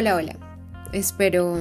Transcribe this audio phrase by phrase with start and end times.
[0.00, 0.36] Hola, hola.
[0.92, 1.56] Espero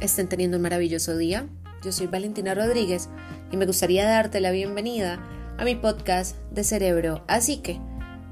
[0.00, 1.48] estén teniendo un maravilloso día.
[1.82, 3.08] Yo soy Valentina Rodríguez
[3.50, 5.18] y me gustaría darte la bienvenida
[5.58, 7.24] a mi podcast de Cerebro.
[7.26, 7.80] Así que,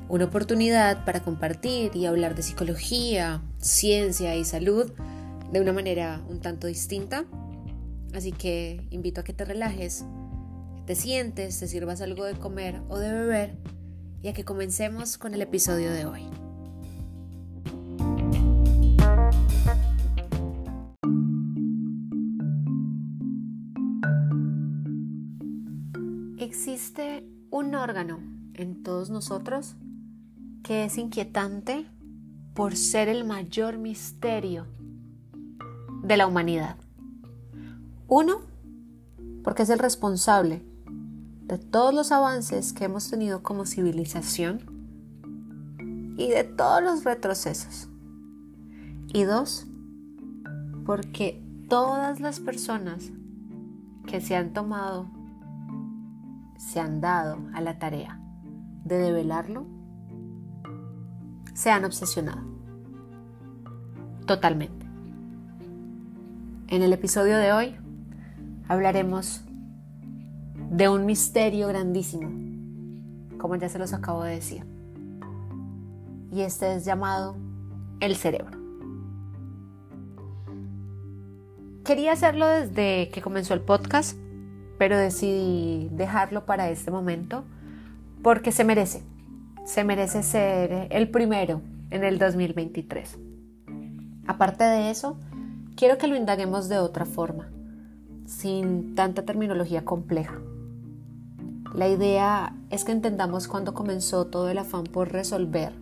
[0.08, 4.92] una oportunidad para compartir y hablar de psicología, ciencia y salud
[5.50, 7.24] de una manera un tanto distinta.
[8.14, 10.04] Así que invito a que te relajes,
[10.86, 13.56] te sientes, te sirvas algo de comer o de beber
[14.22, 16.41] y a que comencemos con el episodio de hoy.
[26.64, 28.20] Existe un órgano
[28.54, 29.74] en todos nosotros
[30.62, 31.90] que es inquietante
[32.54, 34.68] por ser el mayor misterio
[36.04, 36.76] de la humanidad.
[38.06, 38.42] Uno,
[39.42, 40.62] porque es el responsable
[41.46, 44.60] de todos los avances que hemos tenido como civilización
[46.16, 47.88] y de todos los retrocesos.
[49.12, 49.66] Y dos,
[50.86, 53.10] porque todas las personas
[54.06, 55.10] que se han tomado
[56.62, 58.20] se han dado a la tarea
[58.84, 59.66] de develarlo,
[61.54, 62.40] se han obsesionado.
[64.26, 64.86] Totalmente.
[66.68, 67.76] En el episodio de hoy
[68.68, 69.44] hablaremos
[70.70, 72.30] de un misterio grandísimo,
[73.38, 74.64] como ya se los acabo de decir.
[76.30, 77.36] Y este es llamado
[78.00, 78.56] el cerebro.
[81.84, 84.16] Quería hacerlo desde que comenzó el podcast
[84.82, 87.44] pero decidí dejarlo para este momento
[88.20, 89.04] porque se merece,
[89.64, 93.16] se merece ser el primero en el 2023.
[94.26, 95.16] Aparte de eso,
[95.76, 97.48] quiero que lo indaguemos de otra forma,
[98.26, 100.40] sin tanta terminología compleja.
[101.72, 105.72] La idea es que entendamos cuándo comenzó todo el afán por resolver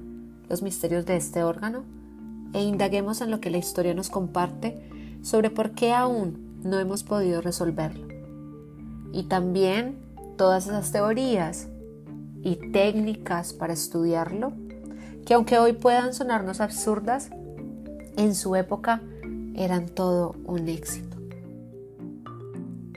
[0.51, 1.85] los misterios de este órgano
[2.53, 7.03] e indaguemos en lo que la historia nos comparte sobre por qué aún no hemos
[7.03, 8.10] podido resolverlo
[9.13, 9.99] y también
[10.37, 11.69] todas esas teorías
[12.43, 14.53] y técnicas para estudiarlo,
[15.27, 17.31] que aunque hoy puedan sonarnos absurdas,
[18.17, 19.03] en su época
[19.55, 21.17] eran todo un éxito.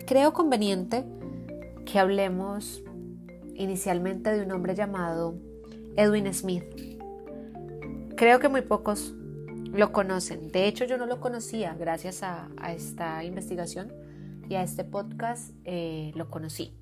[0.06, 1.03] Creo conveniente
[1.85, 2.84] que hablemos
[3.56, 5.35] inicialmente de un hombre llamado
[5.95, 6.63] Edwin Smith.
[8.16, 9.13] Creo que muy pocos
[9.72, 10.50] lo conocen.
[10.50, 13.91] De hecho, yo no lo conocía gracias a, a esta investigación
[14.55, 16.77] a este podcast eh, lo conocí.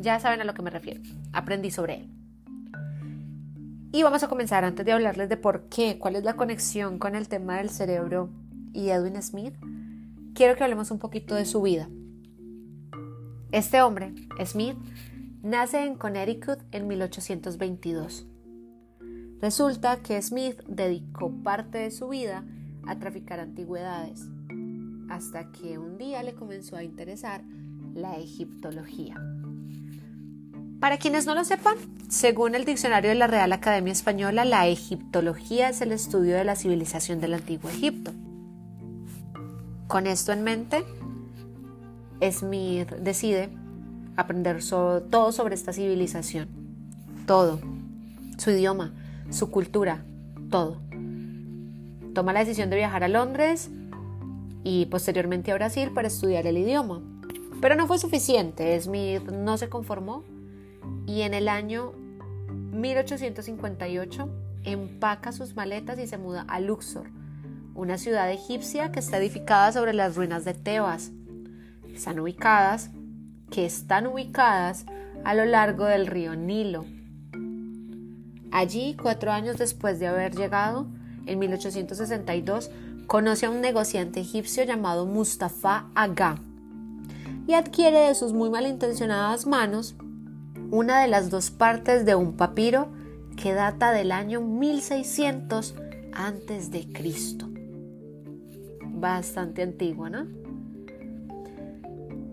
[0.00, 1.02] Ya saben a lo que me refiero.
[1.32, 2.10] Aprendí sobre él.
[3.92, 7.14] Y vamos a comenzar antes de hablarles de por qué, cuál es la conexión con
[7.14, 8.30] el tema del cerebro
[8.72, 9.54] y Edwin Smith.
[10.34, 11.88] Quiero que hablemos un poquito de su vida.
[13.50, 14.14] Este hombre,
[14.46, 14.76] Smith,
[15.42, 18.26] nace en Connecticut en 1822.
[19.42, 22.44] Resulta que Smith dedicó parte de su vida
[22.86, 24.26] a traficar antigüedades
[25.12, 27.42] hasta que un día le comenzó a interesar
[27.94, 29.20] la egiptología.
[30.80, 31.76] Para quienes no lo sepan,
[32.08, 36.56] según el diccionario de la Real Academia Española, la egiptología es el estudio de la
[36.56, 38.10] civilización del antiguo Egipto.
[39.86, 40.82] Con esto en mente,
[42.30, 43.50] Smith decide
[44.16, 46.48] aprender todo sobre esta civilización,
[47.26, 47.60] todo,
[48.38, 48.94] su idioma,
[49.28, 50.06] su cultura,
[50.50, 50.80] todo.
[52.14, 53.70] Toma la decisión de viajar a Londres
[54.64, 57.02] y posteriormente a Brasil para estudiar el idioma.
[57.60, 60.24] Pero no fue suficiente, Smith no se conformó
[61.06, 61.92] y en el año
[62.72, 64.28] 1858
[64.64, 67.10] empaca sus maletas y se muda a Luxor,
[67.74, 71.12] una ciudad egipcia que está edificada sobre las ruinas de Tebas.
[71.92, 72.90] Están ubicadas,
[73.50, 74.86] que están ubicadas
[75.24, 76.84] a lo largo del río Nilo.
[78.50, 80.86] Allí, cuatro años después de haber llegado,
[81.26, 82.70] en 1862,
[83.06, 86.40] conoce a un negociante egipcio llamado Mustafa Aga
[87.46, 89.94] y adquiere de sus muy malintencionadas manos
[90.70, 92.88] una de las dos partes de un papiro
[93.36, 95.74] que data del año 1600
[96.12, 97.48] antes de Cristo.
[98.86, 100.26] Bastante antiguo, ¿no?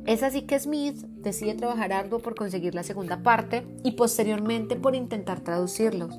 [0.06, 4.96] Es así que Smith decide trabajar arduo por conseguir la segunda parte y posteriormente por
[4.96, 6.18] intentar traducirlos.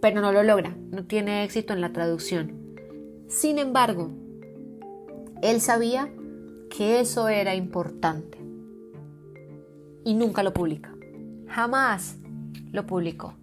[0.00, 2.63] Pero no lo logra, no tiene éxito en la traducción.
[3.28, 4.10] Sin embargo,
[5.42, 6.10] él sabía
[6.70, 8.38] que eso era importante
[10.04, 10.94] y nunca lo publica.
[11.48, 12.16] Jamás
[12.72, 13.34] lo publicó.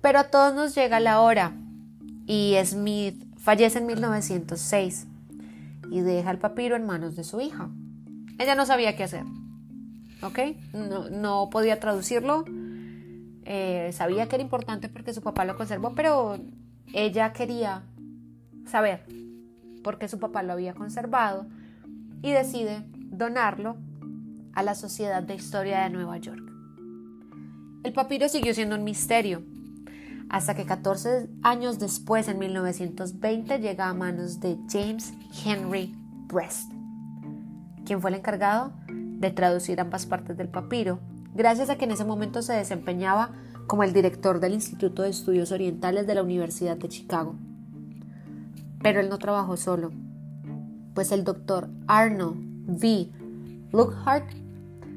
[0.00, 1.52] Pero a todos nos llega la hora
[2.26, 5.06] y Smith fallece en 1906
[5.90, 7.70] y deja el papiro en manos de su hija.
[8.38, 9.24] Ella no sabía qué hacer.
[10.22, 10.38] ¿Ok?
[10.72, 12.44] No, podía traducirlo.
[13.44, 16.38] Eh, sabía que era importante porque su papá lo conservó, pero
[16.92, 17.82] ella quería
[18.66, 19.04] saber
[19.82, 21.46] por qué su papá lo había conservado
[22.22, 23.76] y decide donarlo
[24.52, 26.42] a la Sociedad de Historia de Nueva York.
[27.82, 29.42] El papiro siguió siendo un misterio,
[30.28, 35.12] hasta que 14 años después, en 1920, llega a manos de James
[35.44, 35.94] Henry
[36.26, 36.70] Brest,
[37.84, 41.00] quien fue el encargado de traducir ambas partes del papiro,
[41.34, 43.32] gracias a que en ese momento se desempeñaba
[43.66, 47.36] como el director del Instituto de Estudios Orientales de la Universidad de Chicago.
[48.82, 49.90] Pero él no trabajó solo,
[50.94, 53.10] pues el doctor Arnold V.
[53.72, 54.30] Lookhart,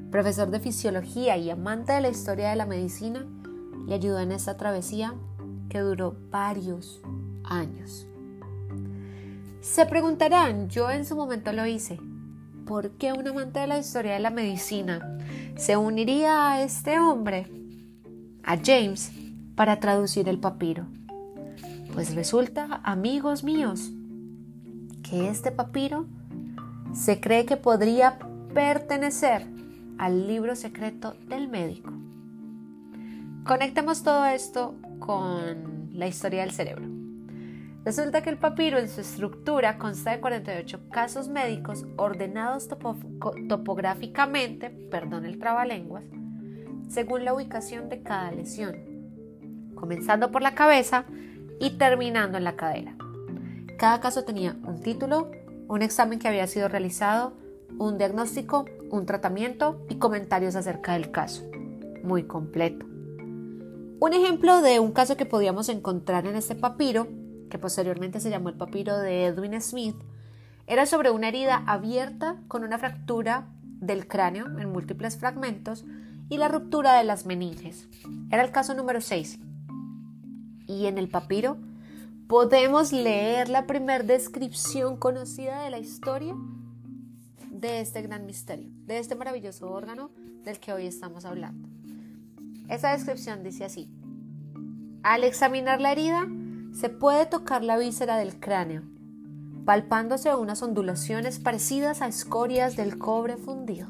[0.09, 3.25] profesor de fisiología y amante de la historia de la medicina,
[3.87, 5.13] le ayudó en esta travesía
[5.69, 7.01] que duró varios
[7.43, 8.07] años.
[9.59, 11.99] Se preguntarán, yo en su momento lo hice,
[12.65, 15.17] ¿por qué un amante de la historia de la medicina
[15.55, 17.51] se uniría a este hombre,
[18.43, 19.11] a James,
[19.55, 20.85] para traducir el papiro?
[21.93, 23.91] Pues resulta, amigos míos,
[25.07, 26.07] que este papiro
[26.91, 28.17] se cree que podría
[28.51, 29.45] pertenecer
[29.99, 31.93] al libro secreto del médico.
[33.45, 36.87] Conectemos todo esto con la historia del cerebro.
[37.85, 42.69] Resulta que el papiro en su estructura consta de 48 casos médicos ordenados
[43.47, 46.05] topográficamente, perdón el trabalenguas,
[46.89, 48.77] según la ubicación de cada lesión,
[49.75, 51.05] comenzando por la cabeza
[51.63, 52.93] y terminando en la cadera.
[53.77, 55.31] Cada caso tenía un título,
[55.69, 57.31] un examen que había sido realizado,
[57.79, 61.49] un diagnóstico, un tratamiento y comentarios acerca del caso.
[62.03, 62.85] Muy completo.
[62.85, 67.07] Un ejemplo de un caso que podíamos encontrar en este papiro,
[67.49, 69.95] que posteriormente se llamó el papiro de Edwin Smith,
[70.67, 73.47] era sobre una herida abierta con una fractura
[73.79, 75.85] del cráneo en múltiples fragmentos
[76.27, 77.87] y la ruptura de las meninges.
[78.31, 79.39] Era el caso número 6.
[80.67, 81.57] Y en el papiro
[82.27, 86.35] podemos leer la primera descripción conocida de la historia
[87.49, 90.09] de este gran misterio, de este maravilloso órgano
[90.43, 91.67] del que hoy estamos hablando.
[92.69, 93.89] Esa descripción dice así.
[95.03, 96.27] Al examinar la herida,
[96.73, 98.83] se puede tocar la víscera del cráneo,
[99.65, 103.87] palpándose unas ondulaciones parecidas a escorias del cobre fundido.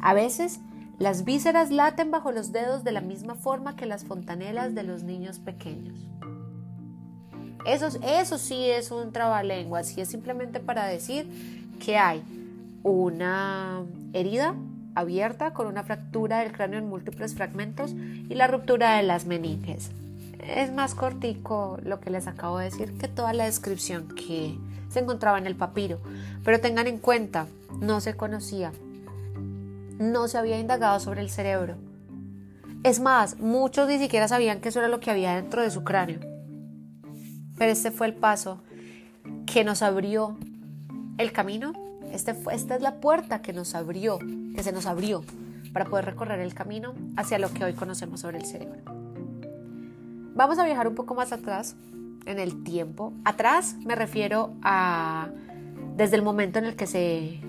[0.00, 0.60] A veces,
[0.98, 5.04] las vísceras laten bajo los dedos de la misma forma que las fontanelas de los
[5.04, 5.96] niños pequeños.
[7.66, 11.28] Eso, eso sí es un trabalenguas y es simplemente para decir
[11.84, 12.22] que hay
[12.82, 14.54] una herida
[14.94, 19.90] abierta con una fractura del cráneo en múltiples fragmentos y la ruptura de las meninges.
[20.40, 24.56] Es más cortico lo que les acabo de decir que toda la descripción que
[24.88, 26.00] se encontraba en el papiro,
[26.44, 27.46] pero tengan en cuenta,
[27.80, 28.72] no se conocía,
[29.98, 31.76] no se había indagado sobre el cerebro.
[32.84, 35.82] Es más, muchos ni siquiera sabían que eso era lo que había dentro de su
[35.82, 36.20] cráneo.
[37.56, 38.62] Pero este fue el paso
[39.46, 40.38] que nos abrió
[41.18, 41.72] el camino.
[42.12, 44.18] Este esta es la puerta que nos abrió,
[44.54, 45.24] que se nos abrió
[45.72, 48.80] para poder recorrer el camino hacia lo que hoy conocemos sobre el cerebro.
[50.34, 51.74] Vamos a viajar un poco más atrás
[52.26, 53.12] en el tiempo.
[53.24, 55.28] Atrás me refiero a
[55.96, 57.40] desde el momento en el que se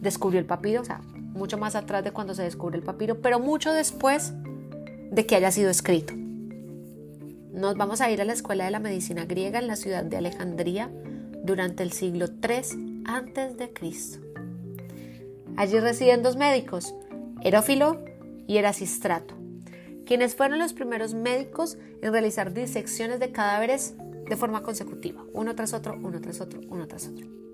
[0.00, 1.00] descubrió el papiro, o sea,
[1.36, 4.32] mucho más atrás de cuando se descubre el papiro, pero mucho después
[5.10, 6.14] de que haya sido escrito.
[7.52, 10.16] Nos vamos a ir a la Escuela de la Medicina Griega en la ciudad de
[10.16, 10.90] Alejandría
[11.42, 13.72] durante el siglo III a.C.
[15.56, 16.94] Allí residen dos médicos,
[17.42, 18.04] Herófilo
[18.46, 19.34] y Erasistrato,
[20.04, 23.94] quienes fueron los primeros médicos en realizar disecciones de cadáveres
[24.28, 27.45] de forma consecutiva, uno tras otro, uno tras otro, uno tras otro.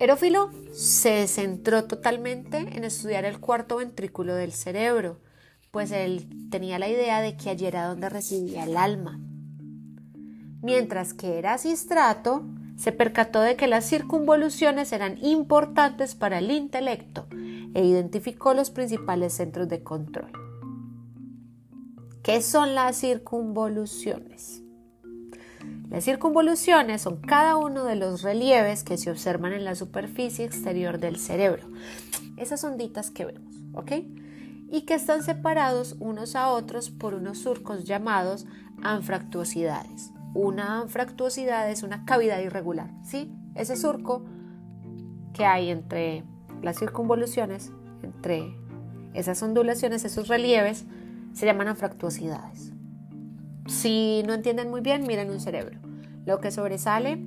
[0.00, 5.20] Herófilo se centró totalmente en estudiar el cuarto ventrículo del cerebro,
[5.70, 9.20] pues él tenía la idea de que allí era donde residía el alma.
[10.62, 12.44] Mientras que Erasistrato
[12.76, 17.28] se percató de que las circunvoluciones eran importantes para el intelecto
[17.74, 20.32] e identificó los principales centros de control.
[22.22, 24.63] ¿Qué son las circunvoluciones?
[25.94, 30.98] Las circunvoluciones son cada uno de los relieves que se observan en la superficie exterior
[30.98, 31.68] del cerebro.
[32.36, 33.92] Esas onditas que vemos, ¿ok?
[34.74, 38.44] y que están separados unos a otros por unos surcos llamados
[38.82, 40.10] anfractuosidades.
[40.34, 43.32] Una anfractuosidad es una cavidad irregular, ¿sí?
[43.54, 44.24] Ese surco
[45.32, 46.24] que hay entre
[46.60, 47.70] las circunvoluciones,
[48.02, 48.58] entre
[49.12, 50.86] esas ondulaciones, esos relieves,
[51.34, 52.72] se llaman anfractuosidades.
[53.68, 55.83] Si no entienden muy bien, miren un cerebro.
[56.26, 57.18] Lo que sobresale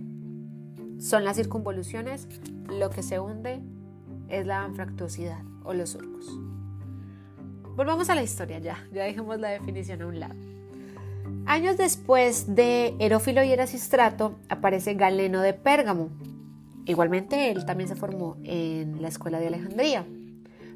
[0.99, 2.27] son las circunvoluciones,
[2.69, 3.61] lo que se hunde
[4.29, 6.25] es la anfractuosidad o los surcos.
[7.75, 10.35] Volvamos a la historia ya, ya dejemos la definición a un lado.
[11.45, 16.09] Años después de Herófilo y Erasistrato aparece Galeno de Pérgamo.
[16.85, 20.05] Igualmente él también se formó en la escuela de Alejandría,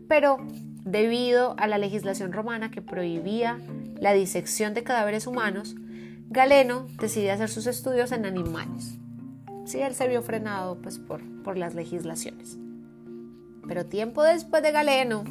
[0.07, 0.37] pero
[0.85, 3.59] debido a la legislación romana que prohibía
[3.99, 5.75] la disección de cadáveres humanos,
[6.31, 8.97] Galeno decide hacer sus estudios en animales.
[9.65, 12.57] Sí, él se vio frenado pues, por, por las legislaciones.
[13.67, 15.25] Pero tiempo después de Galeno,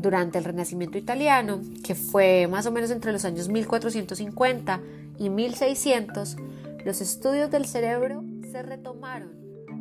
[0.00, 4.80] durante el Renacimiento italiano, que fue más o menos entre los años 1450
[5.18, 6.36] y 1600,
[6.84, 8.22] los estudios del cerebro
[8.52, 9.32] se retomaron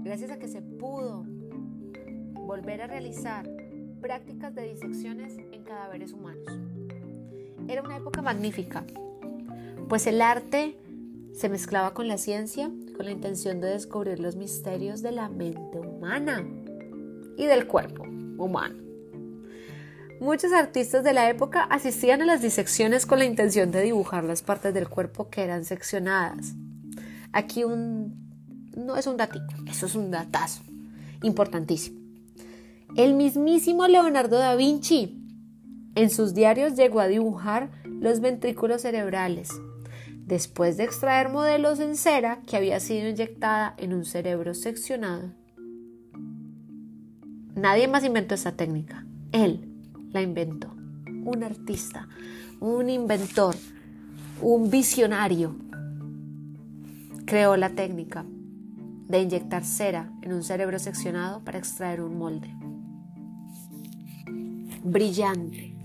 [0.04, 1.26] gracias a que se pudo
[2.34, 3.48] volver a realizar
[4.02, 6.60] prácticas de disecciones en cadáveres humanos.
[7.68, 8.84] Era una época magnífica,
[9.90, 10.78] pues el arte
[11.34, 15.80] se mezclaba con la ciencia con la intención de descubrir los misterios de la mente
[15.80, 16.44] humana
[17.38, 18.84] y del cuerpo humano.
[20.20, 24.42] Muchos artistas de la época asistían a las disecciones con la intención de dibujar las
[24.42, 26.56] partes del cuerpo que eran seccionadas.
[27.32, 28.28] Aquí un
[28.76, 30.64] no es un datito, eso es un datazo
[31.22, 32.00] importantísimo.
[32.96, 35.24] El mismísimo Leonardo da Vinci
[35.96, 39.50] en sus diarios llegó a dibujar los ventrículos cerebrales,
[40.28, 45.32] después de extraer modelos en cera que había sido inyectada en un cerebro seccionado.
[47.56, 49.74] Nadie más inventó esta técnica, él
[50.12, 50.76] la inventó.
[51.24, 52.08] Un artista,
[52.60, 53.56] un inventor,
[54.42, 55.56] un visionario
[57.26, 58.26] creó la técnica
[59.08, 62.54] de inyectar cera en un cerebro seccionado para extraer un molde.
[64.84, 65.77] Brillante.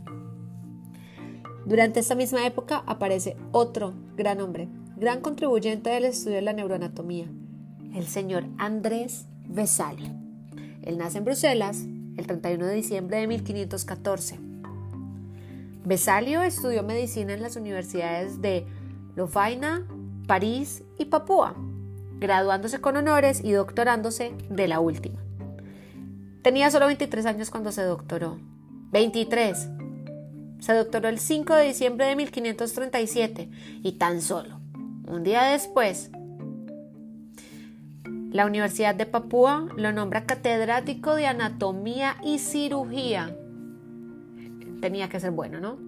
[1.64, 7.26] Durante esta misma época aparece otro gran hombre, gran contribuyente del estudio de la neuroanatomía,
[7.95, 10.11] el señor Andrés Vesalio.
[10.83, 11.85] Él nace en Bruselas
[12.16, 14.40] el 31 de diciembre de 1514.
[15.85, 18.66] Vesalio estudió medicina en las universidades de
[19.14, 19.87] Lovaina,
[20.26, 21.54] París y Papúa,
[22.19, 25.21] graduándose con honores y doctorándose de la última.
[26.42, 28.40] Tenía solo 23 años cuando se doctoró.
[28.90, 29.69] 23.
[30.62, 33.50] Se doctoró el 5 de diciembre de 1537
[33.83, 34.62] y tan solo
[35.09, 36.11] un día después,
[38.31, 43.37] la Universidad de Papúa lo nombra catedrático de anatomía y cirugía.
[44.81, 45.78] Tenía que ser bueno, ¿no?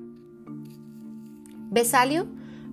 [1.71, 2.27] Besalio,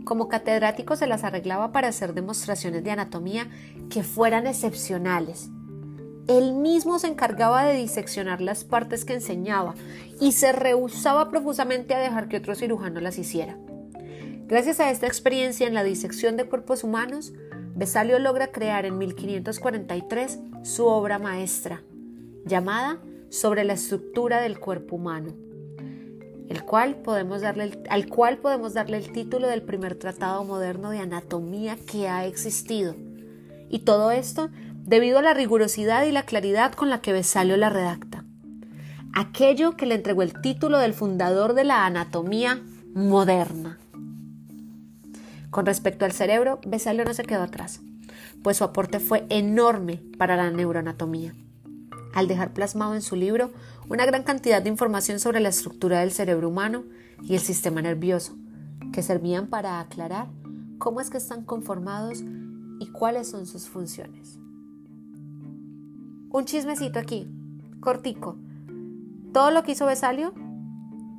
[0.03, 3.48] como catedrático, se las arreglaba para hacer demostraciones de anatomía
[3.91, 5.51] que fueran excepcionales.
[6.27, 9.73] Él mismo se encargaba de diseccionar las partes que enseñaba
[10.19, 13.57] y se rehusaba profusamente a dejar que otro cirujano las hiciera.
[14.47, 17.33] Gracias a esta experiencia en la disección de cuerpos humanos,
[17.73, 21.81] Besalio logra crear en 1543 su obra maestra,
[22.45, 22.99] llamada
[23.29, 25.33] Sobre la estructura del cuerpo humano,
[26.49, 30.99] el cual podemos darle al cual podemos darle el título del primer tratado moderno de
[30.99, 32.93] anatomía que ha existido.
[33.69, 34.49] Y todo esto
[34.83, 38.25] debido a la rigurosidad y la claridad con la que Besalio la redacta.
[39.13, 42.61] Aquello que le entregó el título del fundador de la anatomía
[42.93, 43.77] moderna.
[45.50, 47.81] Con respecto al cerebro, Besalio no se quedó atrás,
[48.41, 51.33] pues su aporte fue enorme para la neuroanatomía.
[52.13, 53.51] Al dejar plasmado en su libro
[53.89, 56.83] una gran cantidad de información sobre la estructura del cerebro humano
[57.21, 58.35] y el sistema nervioso,
[58.93, 60.27] que servían para aclarar
[60.77, 62.23] cómo es que están conformados
[62.79, 64.40] y cuáles son sus funciones.
[66.33, 67.29] Un chismecito aquí,
[67.81, 68.38] cortico.
[69.33, 70.33] Todo lo que hizo Besalio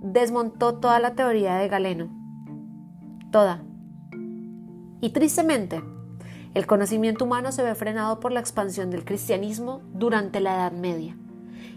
[0.01, 2.09] desmontó toda la teoría de Galeno.
[3.31, 3.63] Toda.
[5.03, 5.83] Y tristemente,
[6.55, 11.15] el conocimiento humano se ve frenado por la expansión del cristianismo durante la Edad Media,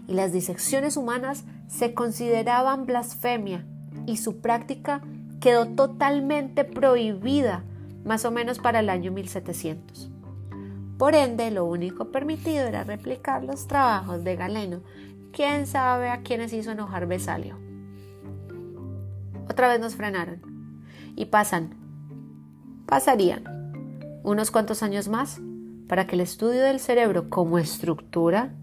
[0.08, 3.66] y las disecciones humanas se consideraban blasfemia
[4.06, 5.02] y su práctica
[5.40, 7.64] quedó totalmente prohibida
[8.02, 10.15] más o menos para el año 1700.
[10.98, 14.80] Por ende, lo único permitido era replicar los trabajos de Galeno.
[15.32, 17.58] ¿Quién sabe a quiénes hizo enojar Besalio?
[19.50, 20.40] Otra vez nos frenaron.
[21.14, 21.74] Y pasan
[22.86, 23.44] pasarían
[24.22, 25.40] unos cuantos años más
[25.88, 28.54] para que el estudio del cerebro como estructura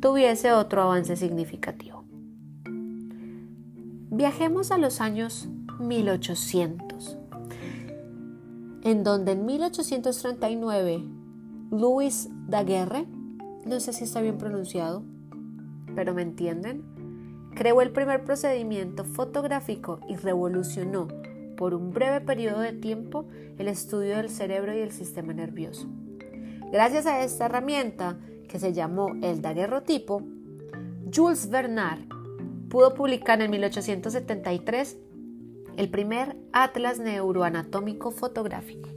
[0.00, 2.04] tuviese otro avance significativo.
[4.10, 7.18] Viajemos a los años 1800,
[8.82, 11.21] en donde en 1839
[11.72, 13.06] Louis Daguerre,
[13.64, 15.04] no sé si está bien pronunciado,
[15.94, 16.84] pero me entienden,
[17.54, 21.08] creó el primer procedimiento fotográfico y revolucionó
[21.56, 23.24] por un breve periodo de tiempo
[23.56, 25.88] el estudio del cerebro y el sistema nervioso.
[26.70, 28.18] Gracias a esta herramienta,
[28.50, 30.22] que se llamó el daguerrotipo,
[31.10, 32.00] Jules Bernard
[32.68, 34.98] pudo publicar en 1873
[35.78, 38.90] el primer atlas neuroanatómico fotográfico.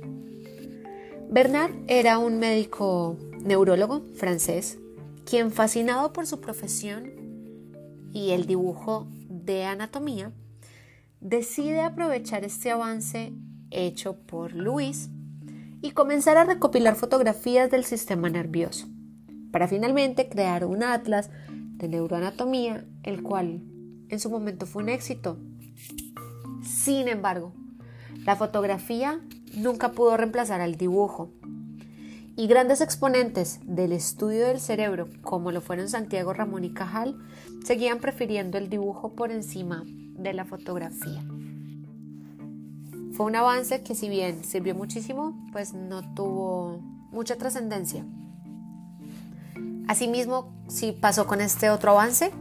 [1.29, 4.77] Bernard era un médico neurólogo francés,
[5.25, 7.11] quien fascinado por su profesión
[8.13, 10.31] y el dibujo de anatomía,
[11.19, 13.33] decide aprovechar este avance
[13.71, 15.09] hecho por Luis
[15.81, 18.87] y comenzar a recopilar fotografías del sistema nervioso,
[19.51, 23.61] para finalmente crear un atlas de neuroanatomía, el cual
[24.09, 25.37] en su momento fue un éxito.
[26.63, 27.51] Sin embargo,
[28.25, 29.19] la fotografía
[29.55, 31.31] nunca pudo reemplazar al dibujo.
[32.37, 37.15] Y grandes exponentes del estudio del cerebro, como lo fueron Santiago Ramón y Cajal,
[37.63, 41.23] seguían prefiriendo el dibujo por encima de la fotografía.
[43.13, 46.81] Fue un avance que si bien sirvió muchísimo, pues no tuvo
[47.11, 48.03] mucha trascendencia.
[49.87, 52.31] Asimismo, si pasó con este otro avance,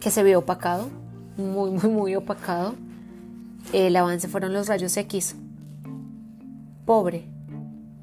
[0.00, 0.88] que se vio opacado,
[1.36, 2.74] muy, muy, muy opacado.
[3.72, 5.36] El avance fueron los rayos X.
[6.84, 7.24] Pobre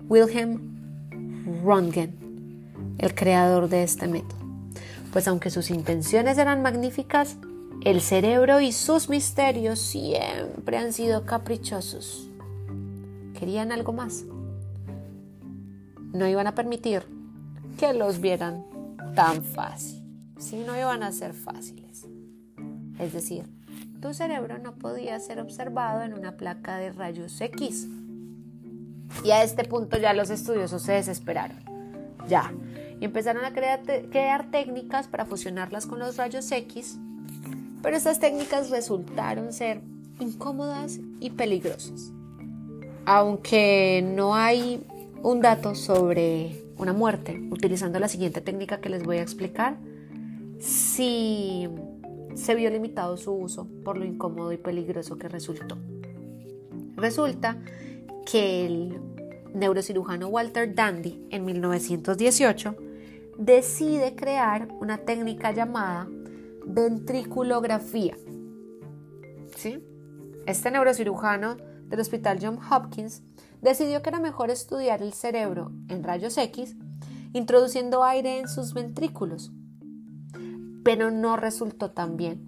[0.07, 2.15] Wilhelm Röntgen,
[2.98, 4.39] el creador de este método.
[5.12, 7.38] Pues aunque sus intenciones eran magníficas,
[7.83, 12.29] el cerebro y sus misterios siempre han sido caprichosos.
[13.38, 14.24] Querían algo más.
[16.13, 17.03] No iban a permitir
[17.77, 18.65] que los vieran
[19.13, 20.03] tan fácil,
[20.38, 22.07] si no iban a ser fáciles.
[22.98, 23.43] Es decir,
[24.01, 27.88] tu cerebro no podía ser observado en una placa de rayos X.
[29.24, 31.58] Y a este punto ya los estudiosos se desesperaron.
[32.28, 32.54] Ya.
[33.00, 37.00] Y empezaron a crear, técnicas para fusionarlas con los rayos X
[37.82, 39.82] pero estas técnicas resultaron ser
[40.20, 42.12] incómodas y peligrosas.
[43.06, 44.84] Aunque no hay
[45.24, 49.78] un dato sobre una muerte utilizando la siguiente técnica que les voy a explicar,
[50.60, 51.70] sí
[52.36, 55.78] se vio limitado su uso por lo incómodo y peligroso que resultó.
[56.96, 57.58] Resulta
[58.31, 59.01] que el
[59.53, 62.75] neurocirujano Walter Dandy en 1918
[63.37, 66.07] decide crear una técnica llamada
[66.65, 68.15] ventriculografía.
[69.55, 69.83] ¿Sí?
[70.46, 73.24] Este neurocirujano del Hospital John Hopkins
[73.61, 76.75] decidió que era mejor estudiar el cerebro en rayos X
[77.33, 79.51] introduciendo aire en sus ventrículos.
[80.83, 82.42] Pero no resultó tan bien,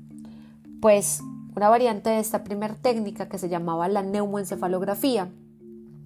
[0.81, 1.21] pues
[1.55, 5.29] una variante de esta primera técnica que se llamaba la neumoencefalografía,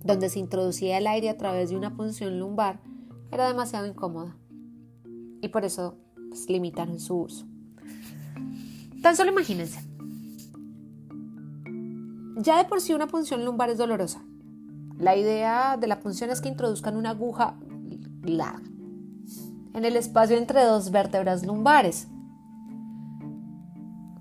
[0.06, 2.80] donde se introducía el aire a través de una punción lumbar,
[3.32, 4.38] era demasiado incómoda
[5.42, 5.98] y por eso
[6.30, 7.46] pues, limitaron su uso.
[9.02, 9.80] Tan solo imagínense.
[12.38, 14.24] Ya de por sí una punción lumbar es dolorosa.
[14.98, 17.58] La idea de la punción es que introduzcan una aguja
[18.24, 18.64] larga
[19.74, 22.08] en el espacio entre dos vértebras lumbares.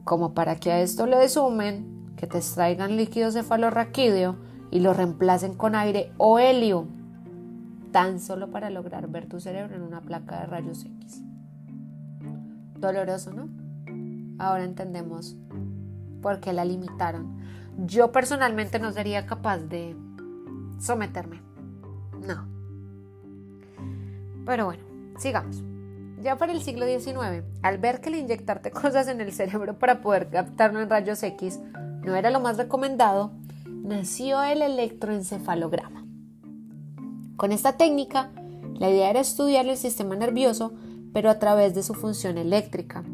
[0.03, 4.37] Como para que a esto le sumen que te extraigan líquido cefalorraquídeo
[4.75, 6.89] y lo reemplacen con aire o helio,
[7.93, 11.23] tan solo para lograr ver tu cerebro en una placa de rayos X.
[12.81, 13.49] Doloroso, ¿no?
[14.37, 15.37] ahora entendemos
[16.21, 17.39] por qué la limitaron.
[17.87, 19.97] Yo personalmente no sería capaz de
[20.81, 21.41] someterme.
[22.27, 22.49] No.
[24.45, 24.83] Pero bueno,
[25.19, 25.63] sigamos.
[26.21, 30.01] Ya para el siglo XIX, al ver que el inyectarte cosas en el cerebro para
[30.01, 31.61] poder captarlo en rayos X
[32.03, 33.31] no era lo más recomendado,
[33.85, 36.05] nació el electroencefalograma.
[37.37, 38.33] Con esta técnica,
[38.79, 40.73] la idea era estudiar el sistema nervioso,
[41.13, 43.05] pero a través de su función eléctrica,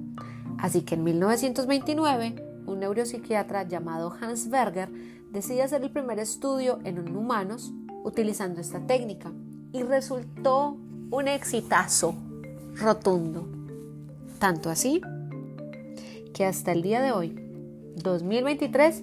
[0.61, 4.91] Así que en 1929, un neuropsiquiatra llamado Hans Berger
[5.33, 7.73] decide hacer el primer estudio en humanos
[8.05, 9.33] utilizando esta técnica
[9.73, 10.77] y resultó
[11.11, 12.15] un exitazo
[12.75, 13.49] rotundo.
[14.39, 15.01] Tanto así
[16.35, 17.35] que hasta el día de hoy,
[17.97, 19.03] 2023,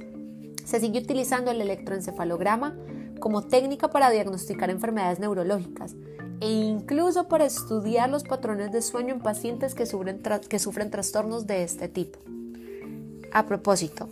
[0.67, 2.75] se sigue utilizando el electroencefalograma
[3.21, 5.95] como técnica para diagnosticar enfermedades neurológicas
[6.41, 11.47] e incluso para estudiar los patrones de sueño en pacientes que sufren, que sufren trastornos
[11.47, 12.19] de este tipo.
[13.31, 14.09] A propósito,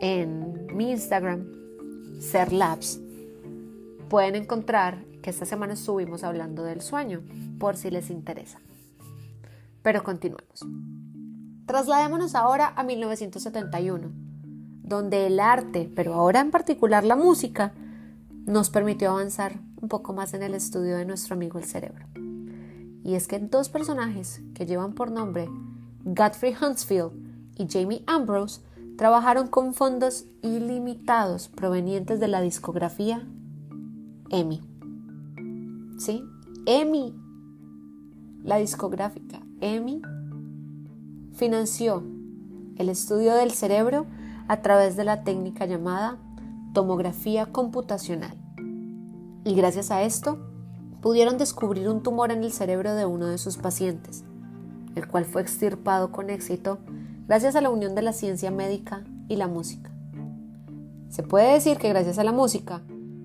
[0.00, 1.44] en mi Instagram,
[2.20, 3.00] Serlabs,
[4.08, 7.24] pueden encontrar que esta semana estuvimos hablando del sueño,
[7.58, 8.60] por si les interesa.
[9.82, 10.64] Pero continuemos.
[11.66, 14.25] Trasladémonos ahora a 1971,
[14.86, 17.74] donde el arte, pero ahora en particular la música,
[18.46, 22.06] nos permitió avanzar un poco más en el estudio de nuestro amigo el cerebro.
[23.04, 25.48] Y es que dos personajes que llevan por nombre
[26.04, 27.12] Godfrey Huntsfield
[27.56, 28.60] y Jamie Ambrose
[28.96, 33.26] trabajaron con fondos ilimitados provenientes de la discografía
[34.30, 34.60] EMI.
[35.98, 36.24] ¿Sí?
[36.66, 37.14] EMI,
[38.44, 40.02] la discográfica EMI,
[41.34, 42.04] financió
[42.76, 44.06] el estudio del cerebro
[44.48, 46.18] a través de la técnica llamada
[46.72, 48.36] tomografía computacional.
[49.44, 50.38] Y gracias a esto,
[51.00, 54.24] pudieron descubrir un tumor en el cerebro de uno de sus pacientes,
[54.94, 56.78] el cual fue extirpado con éxito
[57.26, 59.90] gracias a la unión de la ciencia médica y la música.
[61.08, 62.82] Se puede decir que gracias a la música,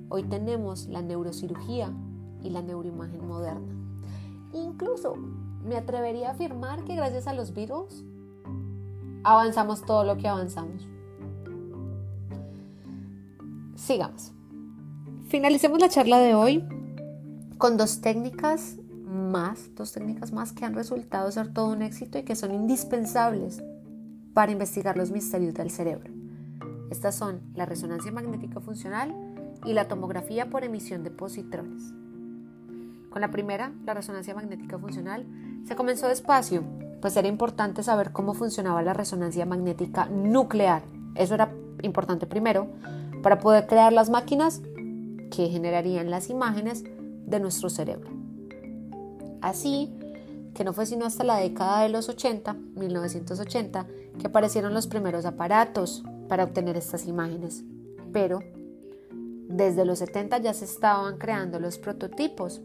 [0.10, 1.92] hoy tenemos la neurocirugía
[2.44, 3.74] y la neuroimagen moderna.
[4.54, 5.16] Incluso
[5.64, 8.04] me atrevería a afirmar que gracias a los virus
[9.24, 10.88] avanzamos todo lo que avanzamos.
[13.76, 14.34] Sigamos.
[15.28, 16.64] Finalicemos la charla de hoy
[17.58, 22.24] con dos técnicas más, dos técnicas más que han resultado ser todo un éxito y
[22.24, 23.62] que son indispensables
[24.34, 26.12] para investigar los misterios del cerebro.
[26.90, 29.16] Estas son la resonancia magnética funcional
[29.66, 31.94] y la tomografía por emisión de positrones.
[33.10, 35.26] Con la primera, la resonancia magnética funcional,
[35.66, 36.64] se comenzó despacio,
[37.02, 40.84] pues era importante saber cómo funcionaba la resonancia magnética nuclear.
[41.16, 42.68] Eso era importante primero
[43.22, 44.62] para poder crear las máquinas
[45.32, 46.84] que generarían las imágenes
[47.26, 48.10] de nuestro cerebro.
[49.42, 49.92] Así
[50.54, 53.88] que no fue sino hasta la década de los 80, 1980,
[54.20, 57.64] que aparecieron los primeros aparatos para obtener estas imágenes.
[58.12, 58.40] Pero
[59.48, 62.62] desde los 70 ya se estaban creando los prototipos.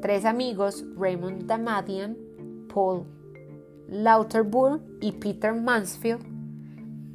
[0.00, 2.16] Tres amigos, Raymond Damadian,
[2.72, 3.04] Paul
[3.88, 6.24] Lauterbur y Peter Mansfield,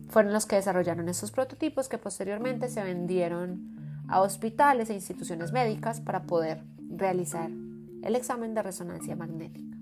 [0.07, 5.99] fueron los que desarrollaron estos prototipos que posteriormente se vendieron a hospitales e instituciones médicas
[5.99, 7.49] para poder realizar
[8.03, 9.77] el examen de resonancia magnética.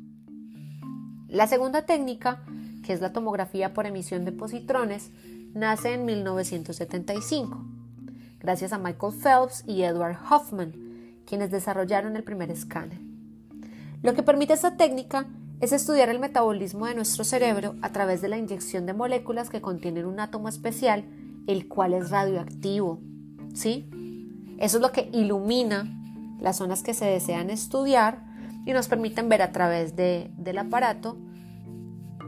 [1.27, 2.43] La segunda técnica,
[2.85, 5.11] que es la tomografía por emisión de positrones,
[5.53, 7.65] nace en 1975,
[8.39, 10.73] gracias a Michael Phelps y Edward Hoffman,
[11.25, 12.99] quienes desarrollaron el primer escáner.
[14.01, 15.25] Lo que permite esta técnica
[15.63, 19.61] es estudiar el metabolismo de nuestro cerebro a través de la inyección de moléculas que
[19.61, 21.05] contienen un átomo especial,
[21.47, 22.99] el cual es radioactivo.
[23.53, 23.89] ¿Sí?
[24.59, 25.85] Eso es lo que ilumina
[26.41, 28.25] las zonas que se desean estudiar
[28.65, 31.17] y nos permiten ver a través del aparato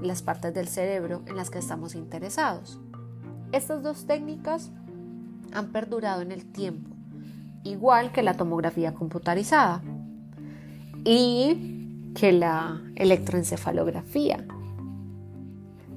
[0.01, 2.79] las partes del cerebro en las que estamos interesados.
[3.51, 4.71] Estas dos técnicas
[5.51, 6.95] han perdurado en el tiempo,
[7.65, 9.83] igual que la tomografía computarizada
[11.03, 11.74] y
[12.15, 14.43] que la electroencefalografía.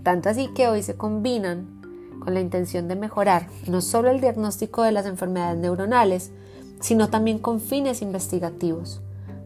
[0.02, 1.78] Tanto así que hoy se combinan
[2.20, 6.32] con la intención de mejorar no solo el diagnóstico de las enfermedades neuronales,
[6.80, 9.00] sino también con fines investigativos,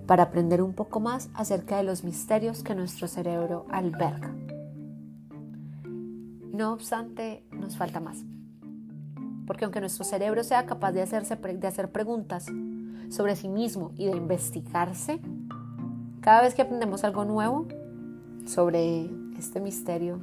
[0.06, 4.34] para aprender un poco más acerca de los misterios que nuestro cerebro alberga.
[6.52, 8.18] No obstante, nos falta más.
[9.46, 12.46] Porque aunque nuestro cerebro sea capaz de, hacerse, de hacer preguntas
[13.10, 15.20] sobre sí mismo y de investigarse,
[16.22, 17.66] cada vez que aprendemos algo nuevo
[18.46, 20.20] sobre este misterio,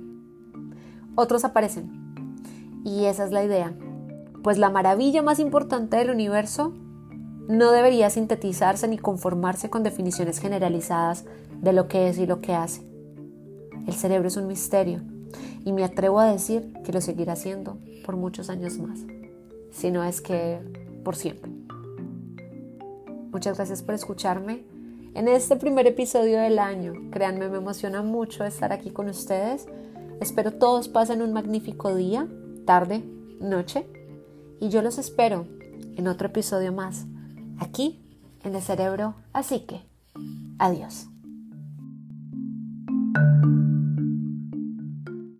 [1.16, 1.92] otros aparecen
[2.86, 3.74] y esa es la idea.
[4.42, 6.74] Pues la maravilla más importante del universo
[7.50, 11.26] no debería sintetizarse ni conformarse con definiciones generalizadas
[11.62, 12.82] de lo que es y lo que hace.
[13.86, 15.02] El cerebro es un misterio
[15.66, 19.00] y me atrevo a decir que lo seguirá siendo por muchos años más,
[19.72, 20.60] si no es que
[21.04, 21.52] por siempre.
[23.32, 24.79] Muchas gracias por escucharme
[25.16, 29.68] en este primer episodio del año, créanme, me emociona mucho estar aquí con ustedes.
[30.22, 32.28] Espero todos pasen un magnífico día,
[32.66, 33.04] tarde,
[33.40, 33.88] noche.
[34.60, 35.48] Y yo los espero
[35.98, 37.06] en otro episodio más,
[37.60, 38.00] aquí
[38.44, 39.16] en el cerebro.
[39.34, 39.82] Así que,
[40.60, 41.08] adiós.